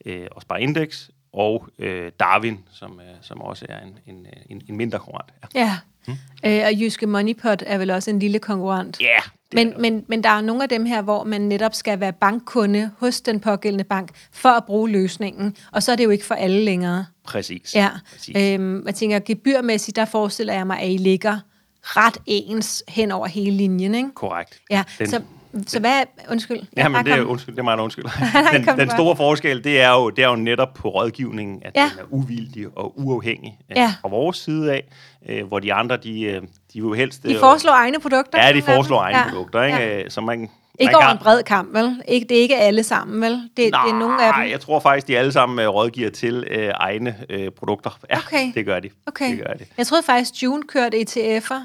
[0.06, 4.62] øh, og Spar Index, og øh, Darwin, som, øh, som også er en, en, en,
[4.68, 5.32] en mindre konkurrent.
[5.54, 5.78] Ja, Ja.
[6.06, 6.12] Mm.
[6.44, 8.98] Øh, og Jyske Moneypot er vel også en lille konkurrent.
[9.02, 12.00] yeah, det Men, men, men der er nogle af dem her, hvor man netop skal
[12.00, 15.56] være bankkunde hos den pågældende bank for at bruge løsningen.
[15.72, 17.06] Og så er det jo ikke for alle længere.
[17.24, 17.74] præcis.
[17.74, 17.88] Ja.
[18.12, 18.36] præcis.
[18.36, 21.38] Øhm, jeg tænker, gebyrmæssigt, der forestiller jeg mig, at I ligger
[21.82, 24.10] ret ens hen over hele linjen, ikke?
[24.14, 24.60] Korrekt.
[24.70, 25.20] Ja, Den- så,
[25.66, 26.02] så hvad...
[26.30, 26.60] Undskyld.
[26.76, 28.04] Ja, men det er, undskyld, det er mig, der undskyld.
[28.34, 31.72] Nej, den, den store forskel, det er, jo, det er jo netop på rådgivningen, at
[31.76, 31.82] Ja.
[31.92, 33.94] den er uvildig og uafhængig øh, Ja.
[34.00, 34.84] fra vores side af,
[35.28, 36.42] øh, hvor de andre, de, øh, de
[36.74, 37.22] vil jo helst...
[37.22, 38.46] De øh, foreslår egne produkter?
[38.46, 39.78] Ja, de foreslår egne Ja, produkter, ikke?
[39.78, 39.98] ja.
[40.04, 40.50] Øh, Så man, Ikke
[40.92, 42.02] man over en bred kamp, vel?
[42.08, 43.32] Ikke, det er ikke alle sammen, vel?
[43.32, 44.40] Det, det er nogle af dem.
[44.42, 47.98] Nej, jeg tror faktisk, de alle sammen øh, rådgiver til øh, egne øh, produkter.
[48.10, 48.52] Ja, Okay.
[48.54, 48.88] det gør de.
[49.06, 49.30] Okay.
[49.30, 49.64] Det gør de.
[49.78, 51.60] Jeg troede faktisk, June kørte ETF'er.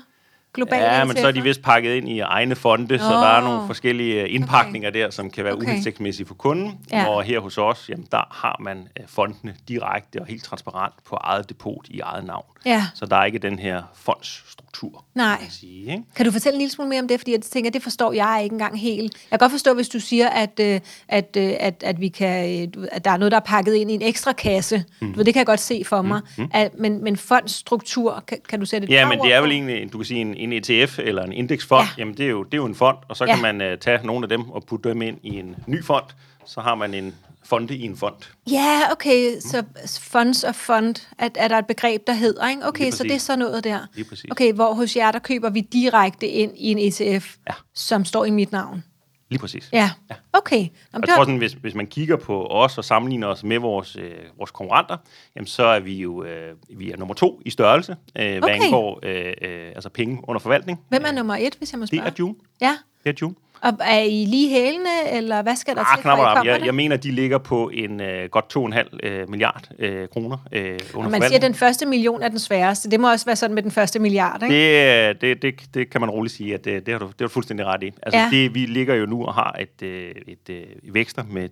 [0.56, 3.16] Globale Ja, men så er de vist pakket ind i egne fonde, så Nå.
[3.16, 5.66] der er nogle forskellige øh, indpakninger der, som kan være Okay.
[5.68, 6.80] uhensigtsmæssige for kunden.
[6.92, 7.08] Ja.
[7.08, 11.16] Og her hos os, jamen, der har man øh, fondene direkte og helt transparent på
[11.16, 12.46] eget depot i eget navn.
[12.66, 12.86] Ja.
[12.96, 15.38] Så der er ikke den her fondsstruktur, Nej.
[15.42, 15.82] kan sige.
[15.82, 16.04] Ikke?
[16.16, 17.20] Kan du fortælle en lille smule mere om det?
[17.20, 19.14] Fordi jeg tænker, det forstår jeg ikke engang helt.
[19.32, 22.74] Jeg kan godt forstå, hvis du siger, at, øh, at, øh, at, at, vi kan,
[22.92, 24.84] at der er noget, der er pakket ind i en ekstra kasse.
[25.02, 25.12] Mm.
[25.12, 26.22] Du ved, det kan jeg godt se for mig.
[26.38, 26.50] Mm.
[26.54, 29.94] At, men, men fondsstruktur, kan, kan du sætte et Ja, men det er vel egentlig,
[29.94, 31.82] du kan sige, en, en ETF eller en indeksfond.
[31.84, 31.88] Ja.
[31.98, 32.02] Ja.
[32.02, 33.34] Jamen, det er, jo, det er jo en fond, og så Ja.
[33.34, 36.06] kan man uh, tage nogle af dem og putte dem ind i en ny fond.
[36.46, 38.16] Så har man en fonde i en fond.
[38.52, 39.64] Ja, okay, så
[40.02, 42.68] funds og fund, at, er der et begreb, der hedder, ikke?
[42.68, 43.22] Okay, så det er præcis.
[43.22, 43.80] så noget der.
[43.96, 44.32] Lige præcis.
[44.32, 47.54] Okay, hvor hos jer, der køber vi direkte ind i en ETF, Ja.
[47.74, 48.84] som står i mit navn.
[49.30, 49.70] Lige præcis.
[49.74, 49.92] Ja,
[50.34, 50.56] okay.
[50.58, 53.44] Jamen, Og det jeg tror sådan, hvis, hvis man kigger på os og sammenligner os
[53.44, 54.98] med vores, øh, vores konkurrenter,
[55.36, 58.54] jamen så er vi jo øh, vi er nummer to i størrelse, øh, hvad Okay.
[58.64, 60.82] angår øh, øh, altså penge under forvaltning.
[60.90, 62.08] hvem er nummer et, hvis jeg må Det spørge?
[62.08, 62.36] er June.
[62.62, 63.36] Ja, Det er June.
[63.66, 66.60] Og er I lige hælene, eller hvad skal der Ah, til, knap for I jeg,
[66.60, 66.66] det?
[66.66, 71.06] jeg mener, de ligger på en øh, godt 2,5 øh, milliard øh, kroner øh, under
[71.06, 72.92] Og man siger, at den første million er den sværeste.
[72.92, 74.56] Det må også være sådan med den første milliard, ikke?
[74.56, 77.16] Det, øh, det, det, det kan man roligt sige, at det, det, har, du, det
[77.20, 77.92] har du fuldstændig ret i.
[78.04, 78.30] Altså, Ja.
[78.32, 80.50] det, vi ligger jo nu og har et, øh, et,
[80.84, 81.50] et vækster med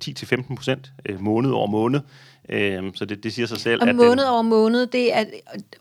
[0.51, 1.99] 10-15 procent øh, måned over måned.
[2.49, 5.23] Øh, så det, det siger sig selv, Og at måned den, over måned, det er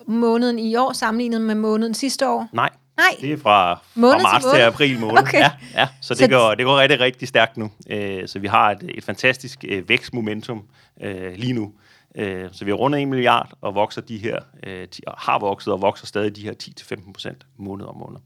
[0.06, 2.48] måneden i år sammenlignet med måneden sidste år.
[2.52, 2.68] Nej,
[3.10, 3.16] Nej.
[3.20, 4.62] det er fra, Måned fra til marts til, måned?
[4.66, 5.18] april måned.
[5.18, 5.38] Okay.
[5.38, 7.70] Ja, ja, så det, Så- går, det går rigtig, rigtig stærkt nu.
[7.90, 10.62] Øh, så vi har et, et fantastisk øh, vækstmomentum
[11.00, 11.72] øh, lige nu.
[12.14, 14.88] Øh, så vi har rundet 1 milliard og vokser de her, øh,
[15.18, 18.18] har vokset og vokser stadig de her 10-15 procent måned om måned.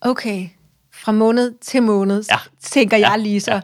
[0.00, 0.48] Okay.
[0.94, 2.36] Fra måned til måned, Ja.
[2.60, 3.60] tænker jeg Ja, lige så.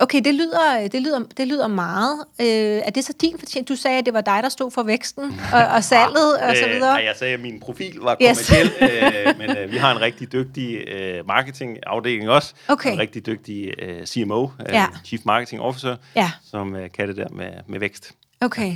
[0.00, 2.24] Okay, det lyder, det lyder, det lyder meget.
[2.40, 3.74] Øh, er det så din fortjeneste?
[3.74, 6.64] Du sagde, at det var dig, der stod for væksten og, og salget og så
[6.66, 6.92] Øh, videre.
[6.94, 8.48] nej, jeg sagde, at min profil var Yes.
[8.48, 8.72] kommerciel,
[9.26, 12.54] øh, men øh, vi har en rigtig dygtig øh, marketingafdeling også.
[12.68, 12.92] Okay.
[12.92, 14.86] En rigtig dygtig øh, CMO, øh, Ja.
[15.04, 16.30] Chief Marketing Officer, Ja.
[16.50, 18.12] som øh, kan det der med, med vækst.
[18.40, 18.72] Okay,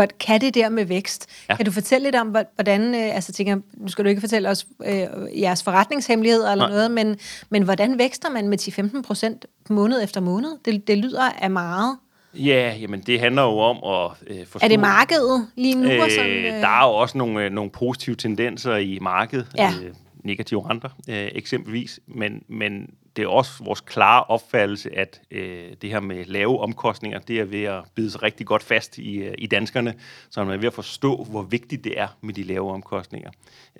[0.00, 0.18] godt.
[0.18, 1.26] Kan det der med vækst?
[1.48, 1.56] Ja.
[1.56, 4.48] Kan du fortælle lidt om, hvor- hvordan, øh, altså tænker, nu skal du ikke fortælle
[4.48, 5.06] os øh,
[5.40, 6.74] jeres forretningshemmeligheder eller Nej.
[6.76, 7.16] noget, men,
[7.50, 10.50] men hvordan vækster man med 10-15 procent måned efter måned?
[10.64, 11.96] Det, det lyder af meget.
[12.34, 14.64] Ja, jamen det handler jo om at øh, forstå...
[14.64, 16.02] Er det markedet lige nu?
[16.02, 19.46] og sådan, Øh, øh, der er jo også nogle, øh, nogle positive tendenser i markedet,
[19.56, 19.72] Ja.
[19.84, 25.72] øh, negative renter øh, eksempelvis, men, men det er også vores klare opfattelse, at øh,
[25.82, 29.16] det her med lave omkostninger, det er ved at bide sig rigtig godt fast i,
[29.16, 29.94] øh, i danskerne,
[30.30, 33.30] så man er ved at forstå, hvor vigtigt det er med de lave omkostninger.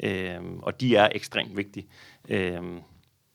[0.03, 1.87] Øh, og de er ekstremt vigtige.
[2.29, 2.62] Øh,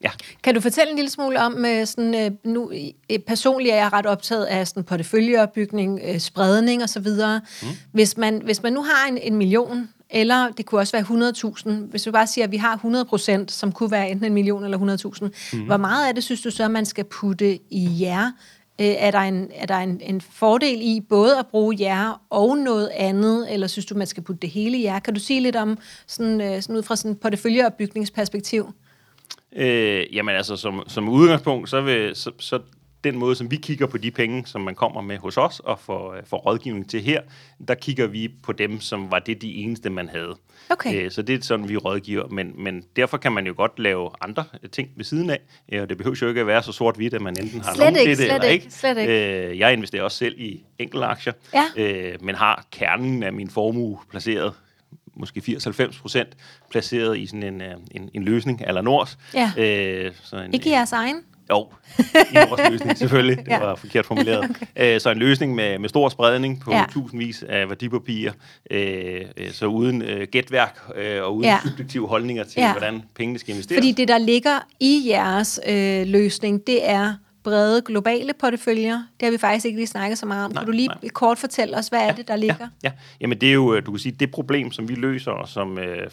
[0.04, 0.10] ja.
[0.44, 2.72] Kan du fortælle en lille smule om, øh, sådan, øh, nu
[3.10, 7.08] øh, personligt er jeg ret optaget af sådan porteføljeopbygning, spredning osv.
[7.08, 7.68] Mm.
[7.92, 11.32] Hvis, man, hvis man nu har en, en million, eller det kunne også være
[11.82, 14.34] 100.000, hvis vi bare siger, at vi har 100 procent, som kunne være enten en
[14.34, 15.66] million eller 100.000, mm.
[15.66, 18.32] hvor meget af det synes du så, man skal putte i jer?
[18.82, 22.58] Øh, er der, en, er der en, en fordel i både at bruge jer og
[22.58, 25.00] noget andet, eller synes du, man skal putte det hele i jer?
[25.00, 28.74] Kan du sige lidt om, sådan, øh, sådan ud fra sådan et porteføljeopbygningsperspektiv?
[29.56, 32.60] Øh, jamen altså, som, som udgangspunkt, så, vil, så, så
[33.04, 35.80] den måde, som vi kigger på de penge, som man kommer med hos os og
[35.80, 37.22] får, får rådgivning til her,
[37.68, 40.36] der kigger vi på dem, som var det de eneste, man havde.
[40.70, 41.06] Okay.
[41.06, 42.28] Øh, så det er sådan, vi rådgiver.
[42.28, 45.40] Men, men derfor kan man jo godt lave andre ting ved siden af.
[45.72, 47.94] Øh, og det behøver jo ikke at være så sort-hvidt, at man enten har Slet
[47.94, 49.48] nogen det slet eller ikke, slet ikke.
[49.50, 51.64] Øh, jeg investerer også selv i enkeltaktier, Ja.
[51.78, 54.54] øh, men har kernen af min formue placeret
[55.16, 56.30] måske 80-90 procent
[56.72, 59.18] placeret i sådan en, øh, en, en løsning eller Nors.
[59.34, 59.52] Ja.
[59.58, 61.18] Øh, så en, Ikke jeres egen?
[61.56, 63.38] Jo, en løsning selvfølgelig.
[63.38, 63.60] Det Ja.
[63.60, 64.44] var forkert formuleret.
[64.76, 65.00] okay.
[65.00, 66.84] så en løsning med, med stor spredning på Ja.
[66.92, 68.32] tusindvis af værdipapirer.
[68.72, 71.60] Øh, så uden øh, gætværk øh, og uden Ja.
[71.70, 72.72] subjektive holdninger til, ja.
[72.72, 73.78] hvordan pengene skal investeres.
[73.78, 78.94] Fordi det, der ligger i jeres øh, løsning, det er brede globale porteføljer.
[78.94, 80.52] Det har vi faktisk ikke lige snakket så meget om.
[80.52, 81.10] Nej, kan du lige nej.
[81.14, 82.56] kort fortælle os, hvad er det, der ligger?
[82.60, 82.92] Ja, ja.
[83.22, 85.78] Jamen det er jo, øh, du kan sige, det problem, som vi løser, og som
[85.78, 86.08] øh, øh,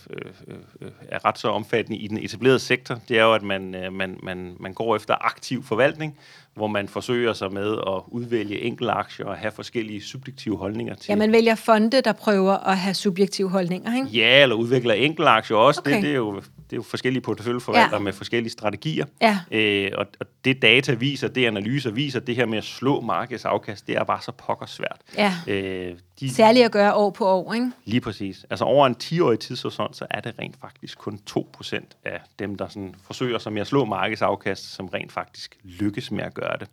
[0.80, 3.92] øh, er ret så omfattende i den etablerede sektor, det er jo, at man, øh,
[3.92, 6.18] man, man, man går efter aktiv forvaltning,
[6.54, 11.12] hvor man forsøger sig med at udvælge enkelte aktier og have forskellige subjektive holdninger til.
[11.12, 14.08] Ja, man vælger fonde, der prøver at have subjektive holdninger, ikke?
[14.08, 15.80] Ja, eller udvikler enkelte aktier også.
[15.80, 15.94] Okay.
[15.94, 18.04] Det, det, er jo, det er jo forskellige porteføljeforvaltere Ja.
[18.04, 19.06] med forskellige strategier.
[19.20, 19.38] Ja.
[19.50, 23.86] Øh, og, og det data viser, det analyser viser, det her med at slå markedsafkast,
[23.86, 25.00] det er bare så pokker svært.
[25.16, 25.34] Ja.
[25.46, 27.70] Øh, de, Særligt at gøre år på år, ikke?
[27.84, 28.46] Lige præcis.
[28.50, 32.68] Altså over en 10-årig tidshorisont, så er det rent faktisk kun 2% af dem, der
[32.68, 36.68] sådan forsøger sig med at slå markedsafkast, som rent faktisk lykkes med at gøre det.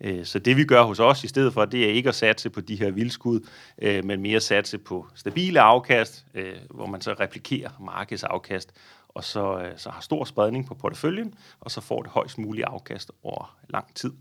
[0.00, 2.50] Øh, Så det vi gør hos os i stedet for, det er ikke at satse
[2.50, 3.40] på de her vildskud,
[3.82, 8.72] øh, men mere at satse på stabile afkast, øh, hvor man så replikerer markedsafkast,
[9.14, 12.66] og så, øh, så har stor spredning på porteføljen, og så får det højst mulige
[12.66, 14.12] afkast over lang tid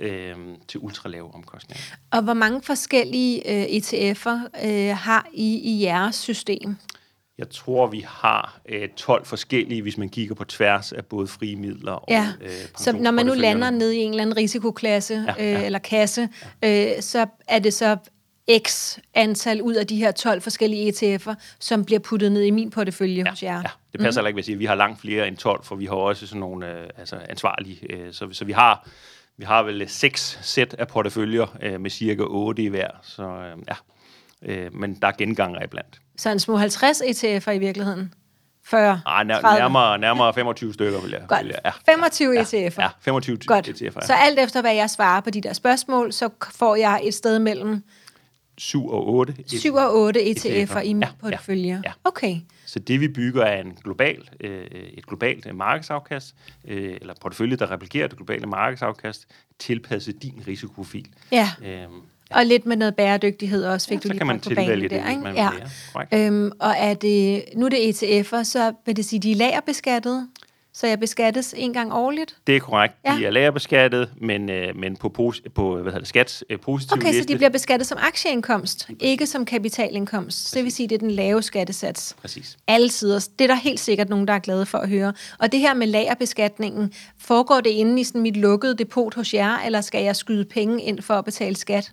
[0.00, 0.36] øh,
[0.68, 1.84] til ultralave omkostninger.
[2.10, 6.76] Og hvor mange forskellige øh, ETF'er øh, har I i jeres system?
[7.38, 11.56] Jeg tror, vi har øh, 12 forskellige, hvis man kigger på tværs af både frie
[11.56, 15.14] midler og Ja, øh, så når man nu lander ned i en eller anden risikoklasse
[15.14, 15.50] ja, Ja, ja.
[15.50, 15.58] ja.
[15.58, 16.28] Øh, eller kasse,
[16.64, 17.96] øh, så er det så
[18.66, 22.70] x antal ud af de her 12 forskellige ETF'er, som bliver puttet ned i min
[22.70, 23.56] portefølje Ja, hos jer.
[23.56, 24.26] ja, det passer mm.
[24.26, 26.40] ikke, hvis jeg siger, vi har langt flere end 12, for vi har også sådan
[26.40, 27.92] nogle øh, altså ansvarlige.
[27.92, 28.88] Øh, så, så vi har
[29.38, 32.88] vi har vel seks sæt af porteføljer øh, med cirka 8 i hver.
[33.02, 33.74] Så øh, ja,
[34.52, 36.00] øh, men der er genganger iblandt.
[36.16, 38.14] Så en små 50 ETF'er i virkeligheden?
[38.64, 39.00] 40?
[39.06, 39.58] Ah, nær, 30?
[39.58, 41.22] nærmere, nærmere 25 stykker, vil jeg.
[41.28, 41.40] Godt.
[41.40, 41.92] Vil jeg ja.
[41.92, 42.82] 25 ja, ETF'er?
[42.82, 43.68] Ja, 25 Godt.
[43.68, 44.06] ETF'er.
[44.06, 47.38] Så alt efter, hvad jeg svarer på de der spørgsmål, så får jeg et sted
[47.38, 47.82] mellem
[48.58, 49.34] 7 og 8.
[49.46, 50.78] 7 og 8 ETF'er ETF'er.
[50.80, 51.68] i min Ja, portefølje.
[51.68, 51.92] ja, ja.
[52.04, 52.36] Okay.
[52.66, 56.34] Så det vi bygger er en global, øh, et globalt øh, markedsafkast,
[56.68, 59.26] øh, eller portefølje, der replikerer det globale markedsafkast,
[59.58, 61.06] tilpasset din risikoprofil.
[61.32, 61.92] Ja, Øhm,
[62.30, 64.54] og lidt med noget bæredygtighed også, fik ja, du så lige kan man bragt på
[64.54, 65.22] banen det, der, ikke?
[65.22, 65.48] man ja.
[66.12, 66.26] Ja.
[66.26, 70.28] Øhm, og er det, nu er det ETF'er, så vil det sige, de er lagerbeskattet,
[70.76, 72.36] så jeg beskattes en gang årligt?
[72.46, 72.94] Det er korrekt.
[73.06, 73.16] Ja.
[73.18, 76.96] De er lagerbeskattet, men, øh, men på, pos- på hvad hedder det, skats øh, positive
[76.96, 77.32] Okay, så liste.
[77.32, 80.48] de bliver beskattet som aktieindkomst, ikke som kapitalindkomst.
[80.48, 82.16] Så det vil sige, det er den lave skattesats.
[82.20, 82.56] Præcis.
[82.66, 83.28] Alle sider.
[83.38, 85.12] Det er der helt sikkert nogen, der er glade for at høre.
[85.38, 89.58] Og det her med lagerbeskatningen, foregår det inde i sådan mit lukkede depot hos jer,
[89.58, 91.92] eller skal jeg skyde penge ind for at betale skat?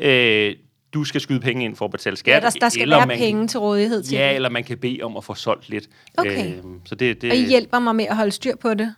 [0.00, 0.54] Øh,
[0.94, 2.34] du skal skyde penge ind for at betale skat.
[2.34, 4.34] Ja, der, der skal eller være man penge til rådighed til ja, det.
[4.34, 5.84] eller man kan bede om at få solgt lidt.
[6.18, 6.56] Okay.
[6.56, 8.94] Øh, så det, det, Og I hjælper mig med at holde styr på det?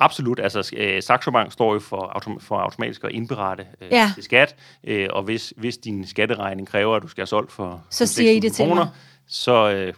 [0.00, 0.40] Absolut.
[0.40, 4.10] Altså, øh, Saxo Bank står jo for, autom- for automatisk at indberette øh, Ja.
[4.14, 7.84] til skat, øh, og hvis, hvis din skatteregning kræver, at du skal have solgt for
[7.90, 8.88] Så 5.000 siger I det til kroner, mig.
[9.28, 9.94] så øh,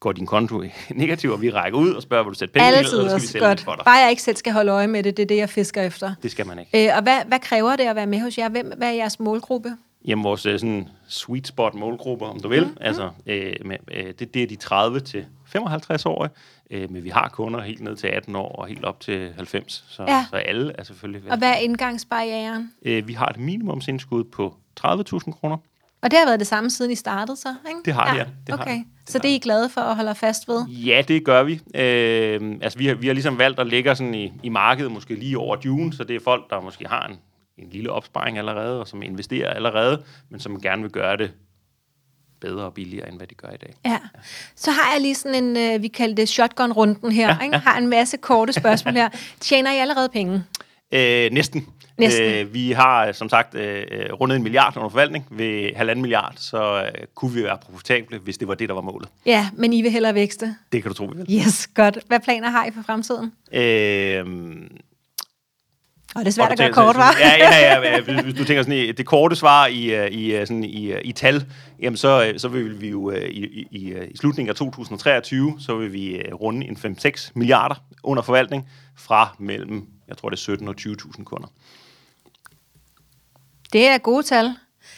[0.00, 2.66] går din konto i negativ, og vi rækker ud og spørger, vil du sætte penge
[2.68, 3.60] Altid eller skal vi sælge godt.
[3.60, 3.84] for dig?
[3.84, 6.14] Bare jeg ikke selv skal holde øje med det, det er det, jeg fisker efter.
[6.22, 6.88] Det skal man ikke.
[6.88, 8.48] Øh, og hvad, hvad kræver det at være med hos jer?
[8.48, 9.76] Hvem, hvad er jeres målgruppe?
[10.04, 12.70] Jamen, vores øh, sådan sweet spot målgrupper, om du vil, Mhm.
[12.70, 12.76] mm.
[12.80, 16.28] altså, øh, med, øh, det, det er de 30 til 55 år,
[16.70, 19.84] øh, men vi har kunder helt ned til 18 år og helt op til 90,
[19.88, 20.26] så, Ja.
[20.30, 22.70] så alle er selvfølgelig Og hvad er indgangsbarrieren?
[22.84, 25.56] Øh, vi har et minimumsindskud på 30.000 kroner.
[26.02, 27.80] Og det har været det samme, siden I startede så, ikke?
[27.84, 28.24] Det har det, ja.
[28.46, 28.76] Det har okay.
[28.78, 28.84] det.
[29.00, 30.66] Det så har det er I glade for at holde fast ved?
[30.68, 31.52] Ja, det gør vi.
[31.74, 34.92] Øh, altså, vi har, vi har ligesom valgt at lægge os sådan i, i markedet,
[34.92, 37.16] måske lige over June, så det er folk, der måske har en,
[37.58, 41.32] en lille opsparing allerede, og som investerer allerede, men som gerne vil gøre det
[42.40, 43.74] bedre og billigere, end hvad de gør i dag.
[43.84, 43.98] Ja.
[44.56, 47.58] Så har jeg lige sådan en, øh, vi kalder det shotgun-runden her, ja, ikke?
[47.58, 49.08] har en masse korte spørgsmål her.
[49.40, 50.44] Tjener I allerede penge?
[50.92, 51.66] Øh, næsten.
[51.98, 52.24] Næsten.
[52.24, 56.34] Øh, vi har som sagt øh, øh, rundet en milliard under forvaltning ved halvanden milliard,
[56.36, 59.08] så øh, kunne vi være profitable, hvis det var det, der var målet.
[59.26, 60.56] Ja, men I vil hellere vækste.
[60.72, 61.26] Det kan du tro, vi vil.
[61.40, 61.98] Yes, godt.
[62.06, 63.32] Hvad planer har I for fremtiden?
[63.52, 64.26] Øh,
[66.14, 67.16] Og det er svært at gøre kort, var?
[67.20, 68.00] Ja, ja, ja.
[68.00, 71.00] Hvis, hvis du tænker sådan det korte svar i, øh, i, øh, sådan i, øh,
[71.04, 71.44] i tal,
[71.82, 76.22] jamen så, så vil vi jo i, i, i, slutningen af 2023, så vil vi
[76.32, 81.24] runde en 5-6 milliarder under forvaltning fra mellem, jeg tror det er 17 og 20.000
[81.24, 81.48] kunder.
[83.72, 84.54] Det er gode tal.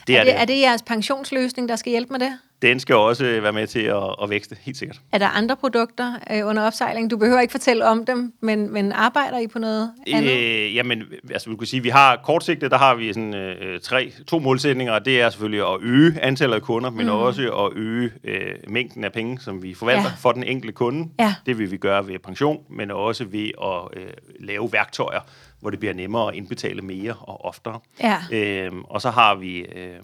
[0.07, 0.40] Det er er, det, det.
[0.40, 2.38] er det jeres pensionsløsning, der skal hjælpe med det?
[2.66, 5.00] Den skal også øh, være med til at, at vækste, helt sikkert.
[5.12, 7.11] Er der andre produkter øh, under opsejling?
[7.11, 10.33] Du behøver ikke fortælle om dem, men, men arbejder I på noget andet?
[10.33, 14.12] Øh, jamen, altså, vi kan sige, vi har kortsigtet, der har vi sådan øh, tre,
[14.26, 17.12] to målsætninger, og det er selvfølgelig at øge antallet af kunder, men mm.
[17.12, 20.11] også at øge øh, mængden af penge, som vi forvalter Ja.
[20.18, 21.09] for den enkelte kunde.
[21.18, 21.35] Ja.
[21.46, 24.09] Det vil vi gøre ved pension, men også ved at øh,
[24.40, 25.20] lave værktøjer,
[25.61, 27.81] hvor det bliver nemmere at indbetale mere og oftere.
[28.02, 28.16] Ja.
[28.33, 29.59] Øhm, og så har vi...
[29.59, 29.96] Øh,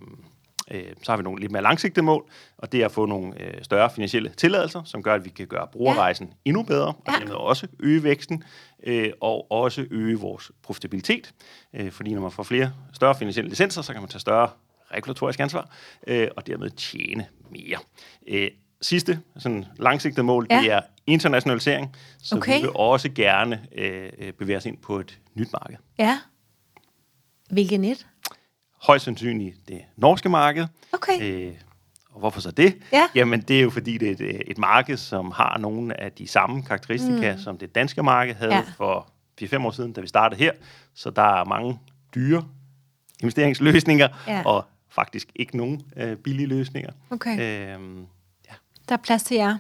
[0.71, 3.41] øh, så har vi nogle lidt mere langsigtede mål, og det er at få nogle
[3.43, 6.33] øh, større finansielle tilladelser, som gør, at vi kan gøre brugerrejsen ja.
[6.45, 7.13] endnu bedre, og Ja.
[7.19, 8.45] dermed også øge væksten,
[8.85, 11.35] øh, og også øge vores profitabilitet.
[11.75, 14.51] Øh, fordi når man får flere større finansielle licenser, så kan man tage større
[14.95, 15.71] regulatorisk ansvar,
[16.07, 17.79] øh, og dermed tjene mere.
[18.29, 18.51] Øh,
[18.83, 20.61] sidste sådan langsigtede mål, Ja.
[20.61, 22.57] det er internationalisering, så Okay.
[22.57, 25.77] vi vil også gerne øh, bevæge os ind på et nyt marked.
[25.99, 26.19] Ja.
[27.51, 28.07] Hvilket net?
[28.83, 30.67] Højst sandsynligt det norske marked.
[30.93, 31.23] Okay.
[31.49, 31.53] Øh,
[32.11, 32.77] og hvorfor så det?
[32.93, 33.07] Ja.
[33.15, 36.29] Jamen, det er jo fordi, det er et, et marked, som har nogle af de
[36.29, 37.39] samme karakteristika, mm.
[37.41, 38.63] som det danske marked havde Ja.
[38.77, 39.09] for
[39.43, 40.53] 4-5 år siden, da vi startede her.
[40.95, 41.79] Så der er mange
[42.15, 42.45] dyre
[43.21, 44.43] investeringsløsninger, Ja.
[44.47, 46.91] og faktisk ikke nogen øh, billige løsninger.
[47.11, 47.31] Okay.
[47.75, 47.99] Øhm,
[48.49, 48.55] ja.
[48.89, 49.59] Der er plads til jer.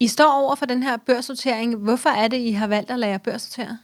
[0.00, 1.76] I står over for den her børssortering.
[1.76, 3.78] Hvorfor er det, I har valgt at lade jer børssortere?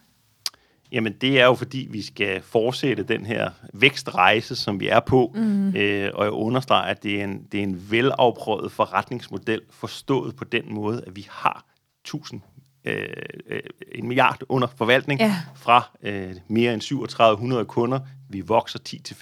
[0.92, 5.32] Jamen, det er jo fordi, vi skal fortsætte den her vækstrejse, som vi er på.
[5.34, 5.76] Mm.
[5.76, 10.44] Øh, og jeg understreger, at det er, en, det er en velafprøvet forretningsmodel, forstået på
[10.44, 11.64] den måde, at vi har
[12.04, 12.40] 1000
[12.84, 13.06] øh,
[13.50, 13.60] øh,
[13.94, 15.36] en milliard under forvaltning Ja.
[15.56, 18.00] fra øh, mere end 3700 kunder.
[18.28, 18.78] Vi vokser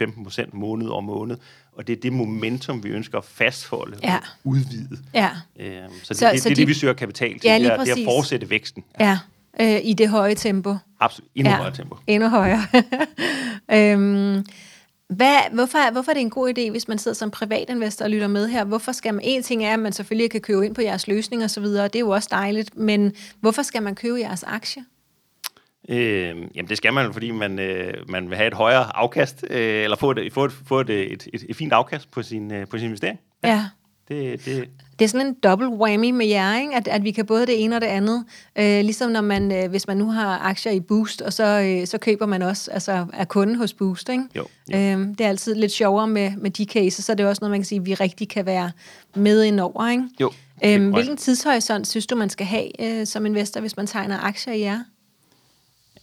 [0.06, 1.36] 10-15 procent måned om måned,
[1.72, 4.14] og det er det momentum, vi ønsker at fastholde Ja.
[4.16, 4.98] og udvide.
[5.14, 5.30] Ja.
[5.58, 7.48] Øh, så det, Så- det, så det er de- det, vi søger kapital til.
[7.50, 8.84] Ja, det, er, det er at fortsætte væksten.
[9.00, 9.18] Ja.
[9.60, 10.74] Øh, I det høje tempo.
[11.00, 11.30] Absolut.
[11.34, 11.56] Endnu ja.
[11.56, 11.96] højere tempo.
[12.06, 12.62] Endnu højere.
[13.76, 14.44] øhm,
[15.08, 18.28] hvad, hvorfor, hvorfor er det en god idé, hvis man sidder som privatinvestor og lytter
[18.28, 18.64] med her?
[18.64, 21.44] Hvorfor skal man, en ting er, at man selvfølgelig kan købe ind på jeres løsninger
[21.44, 24.84] osv., det er jo også dejligt, men hvorfor skal man købe jeres aktie?
[25.88, 29.82] Øh, jamen det skal man, fordi man, øh, man vil have et højere afkast, øh,
[29.82, 32.66] eller få et, få et, få et, et, et, et fint afkast på sin, øh,
[32.66, 33.18] på sin investering.
[33.44, 33.64] Ja.
[34.08, 34.68] Det, det,
[34.98, 36.74] Det er sådan en double whammy med jer, ikke?
[36.74, 38.24] At, at vi kan både det ene og det andet.
[38.58, 41.86] Øh, ligesom når man, øh, hvis man nu har aktier i Boost, og så, øh,
[41.86, 44.08] så køber man også altså, er kunde hos Boost.
[44.08, 44.24] Ikke?
[44.36, 44.78] Jo, jo.
[44.78, 47.50] Øh, det er altid lidt sjovere med, med de cases, så det er også noget,
[47.50, 48.70] man kan sige, vi rigtig kan være
[49.16, 49.90] med ind over.
[49.90, 50.04] Ikke?
[50.20, 50.30] Jo,
[50.64, 54.54] Øhm, hvilken tidshorisont synes du, man skal have øh, som investor, hvis man tegner aktier
[54.54, 54.80] i jer?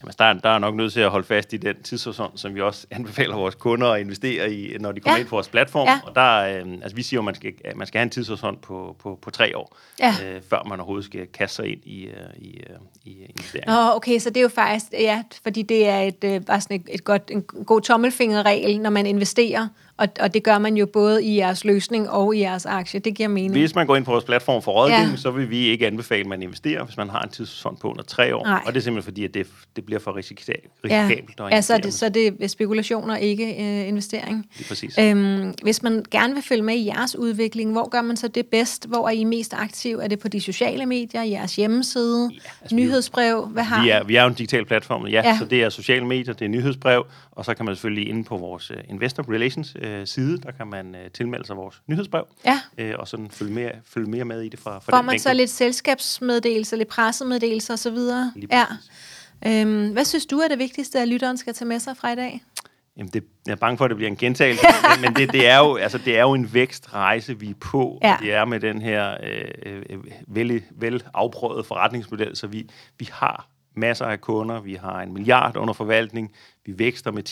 [0.06, 2.56] Jamen, der, er, der er nok nødt til at holde fast i den tidshorisont, som
[2.56, 5.20] vi også anbefaler vores kunder at investere i, når de kommer Ja.
[5.22, 5.88] ind på vores platform.
[5.88, 6.00] Ja.
[6.06, 6.32] Og der,
[6.66, 8.96] øh, altså, vi siger jo, at man skal, at man skal have en tidshorisont på,
[9.00, 10.16] på, på tre år, Ja.
[10.26, 13.86] øh, før man overhovedet skal kaste sig ind i, øh, i, øh, i investeringer.
[13.90, 16.82] Nå, okay, så det er jo faktisk, ja, fordi det er et, øh, bare sådan
[16.82, 20.86] et, et godt, en god tommelfingerregel, når man investerer, og, og det gør man jo
[20.86, 23.00] både i jeres løsning og i jeres aktie.
[23.00, 23.52] Det giver mening.
[23.52, 25.16] Hvis man går ind på vores platform for rådgivning, Ja.
[25.18, 28.04] så vil vi ikke anbefale, at man investerer, hvis man har en tidshorisont på under
[28.04, 28.44] tre år.
[28.46, 28.62] Nej.
[28.66, 31.10] Og det er simpelthen fordi, at det, det bliver for risikabelt ja,
[31.52, 34.46] ja så, er det, så er det spekulationer, ikke øh, investering.
[34.58, 34.98] Lige præcis.
[35.00, 38.46] Øhm, hvis man gerne vil følge med i jeres udvikling, hvor gør man så det
[38.46, 38.88] bedst?
[38.88, 39.98] Hvor er I mest aktiv?
[39.98, 43.46] Er det på de sociale medier, jeres hjemmeside, ja, altså, nyhedsbrev?
[43.48, 45.30] Hvad har Vi er, vi er jo en digital platform, ja, Ja.
[45.30, 48.24] ja, så det er sociale medier, det er nyhedsbrev, og så kan man selvfølgelig inde
[48.24, 52.26] på vores uh, Investor Relations uh, side, der kan man uh, tilmelde sig vores nyhedsbrev,
[52.46, 52.60] Ja.
[52.94, 55.30] uh, og sådan følge mere, følge mere med i det fra, fra Får man så
[55.30, 55.38] vinkel.
[55.38, 57.98] lidt selskabsmeddelelser, lidt pressemeddelelser osv.?
[58.52, 58.66] Ja.
[59.48, 62.16] Øhm, hvad synes du er det vigtigste, at lytteren skal tage med sig fra i
[62.16, 62.44] dag?
[62.98, 65.48] Jamen, det, jeg er bange for, at det bliver en gentagelse, men, men det, det,
[65.48, 68.14] er jo, altså, det er jo en vækstrejse, vi er på, Ja.
[68.14, 72.70] og det er med den her øh, øh, vel, vel afprøvede forretningsmodel, så vi,
[73.00, 76.32] vi har masser af kunder, vi har en milliard under forvaltning,
[76.66, 77.24] vi vækster med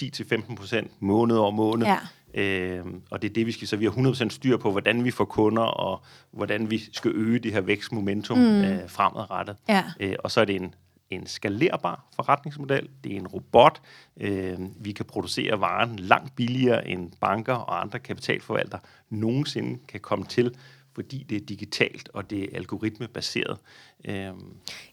[0.52, 2.42] 10-15 procent måned over måned, Ja.
[2.42, 5.12] øh, og det er det, vi skal, så vi har 100% styr på, hvordan vi
[5.12, 6.02] får kunder, og
[6.32, 8.62] hvordan vi skal øge det her vækstmomentum mm.
[8.62, 9.56] øh, fremadrettet.
[9.70, 9.84] Ja.
[10.00, 10.76] Øh, og så er det en,
[11.10, 12.90] en skalerbar forretningsmodel.
[13.04, 13.82] Det er en robot.
[14.20, 18.80] Øh, vi kan producere varen langt billigere end banker og andre kapitalforvaltere
[19.10, 20.56] nogensinde kan komme til,
[20.96, 23.58] fordi det er digitalt og det er algoritmebaseret.
[24.06, 24.28] Øh,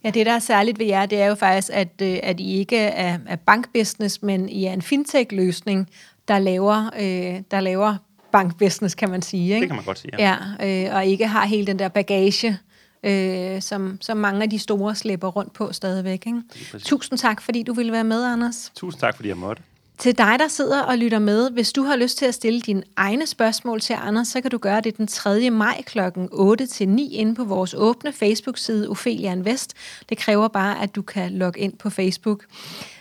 [0.03, 2.57] Ja, det der er særligt ved jer, det er jo faktisk, at, øh, at I
[2.57, 5.89] ikke er, er bankbusiness, men I er en fintech-løsning,
[6.27, 7.95] der laver, øh, der laver
[8.31, 9.43] bankbusiness, kan man sige.
[9.43, 9.61] Ikke?
[9.61, 10.11] det kan man godt sige.
[10.19, 10.37] Ja.
[10.59, 12.57] Ja, øh, og ikke har hele den der bagage,
[13.03, 16.27] øh, som, som mange af de store slipper rundt på stadigvæk.
[16.27, 16.41] Ikke?
[16.79, 18.71] Tusind tak, fordi du ville være med, Anders.
[18.75, 19.63] Tusind tak, fordi jeg måtte.
[20.01, 22.83] Til dig, der sidder og lytter med, hvis du har lyst til at stille dine
[22.95, 25.49] egne spørgsmål til Anders, så kan du gøre det den 3.
[25.49, 25.99] maj kl.
[25.99, 29.73] 8-9 inde på vores åbne Facebook-side Ophelia Invest.
[30.09, 32.45] Det kræver bare, at du kan logge ind på Facebook.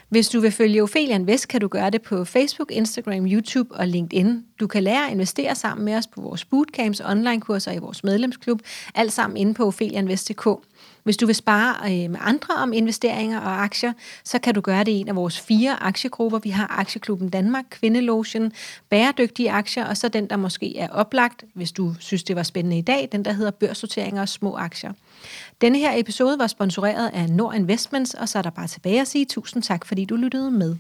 [0.09, 3.89] Hvis du vil følge Ophelia Invest, kan du gøre det på Facebook, Instagram, YouTube og
[3.89, 4.45] LinkedIn.
[4.61, 8.61] Du kan lære at investere sammen med os på vores bootcamps online-kurser i vores medlemsklub,
[8.95, 10.49] alt sammen inde på ophelianvest.dk.
[11.03, 13.93] Hvis du vil spare øh, med andre om investeringer og aktier,
[14.25, 16.39] så kan du gøre det i en af vores fire aktiegrupper.
[16.39, 18.53] Vi har Aktieklubben Danmark, Kvindelogen,
[18.91, 22.79] Bæredygtige Aktier, og så den, der måske er oplagt, hvis du synes, det var spændende
[22.79, 24.93] i dag, den, der hedder Børssorteringer og Små Aktier.
[25.61, 29.09] Denne her episode var sponsoreret af Nord Investments, og så er der bare tilbage at
[29.09, 30.77] sige tusind tak, fordi du lyttede med.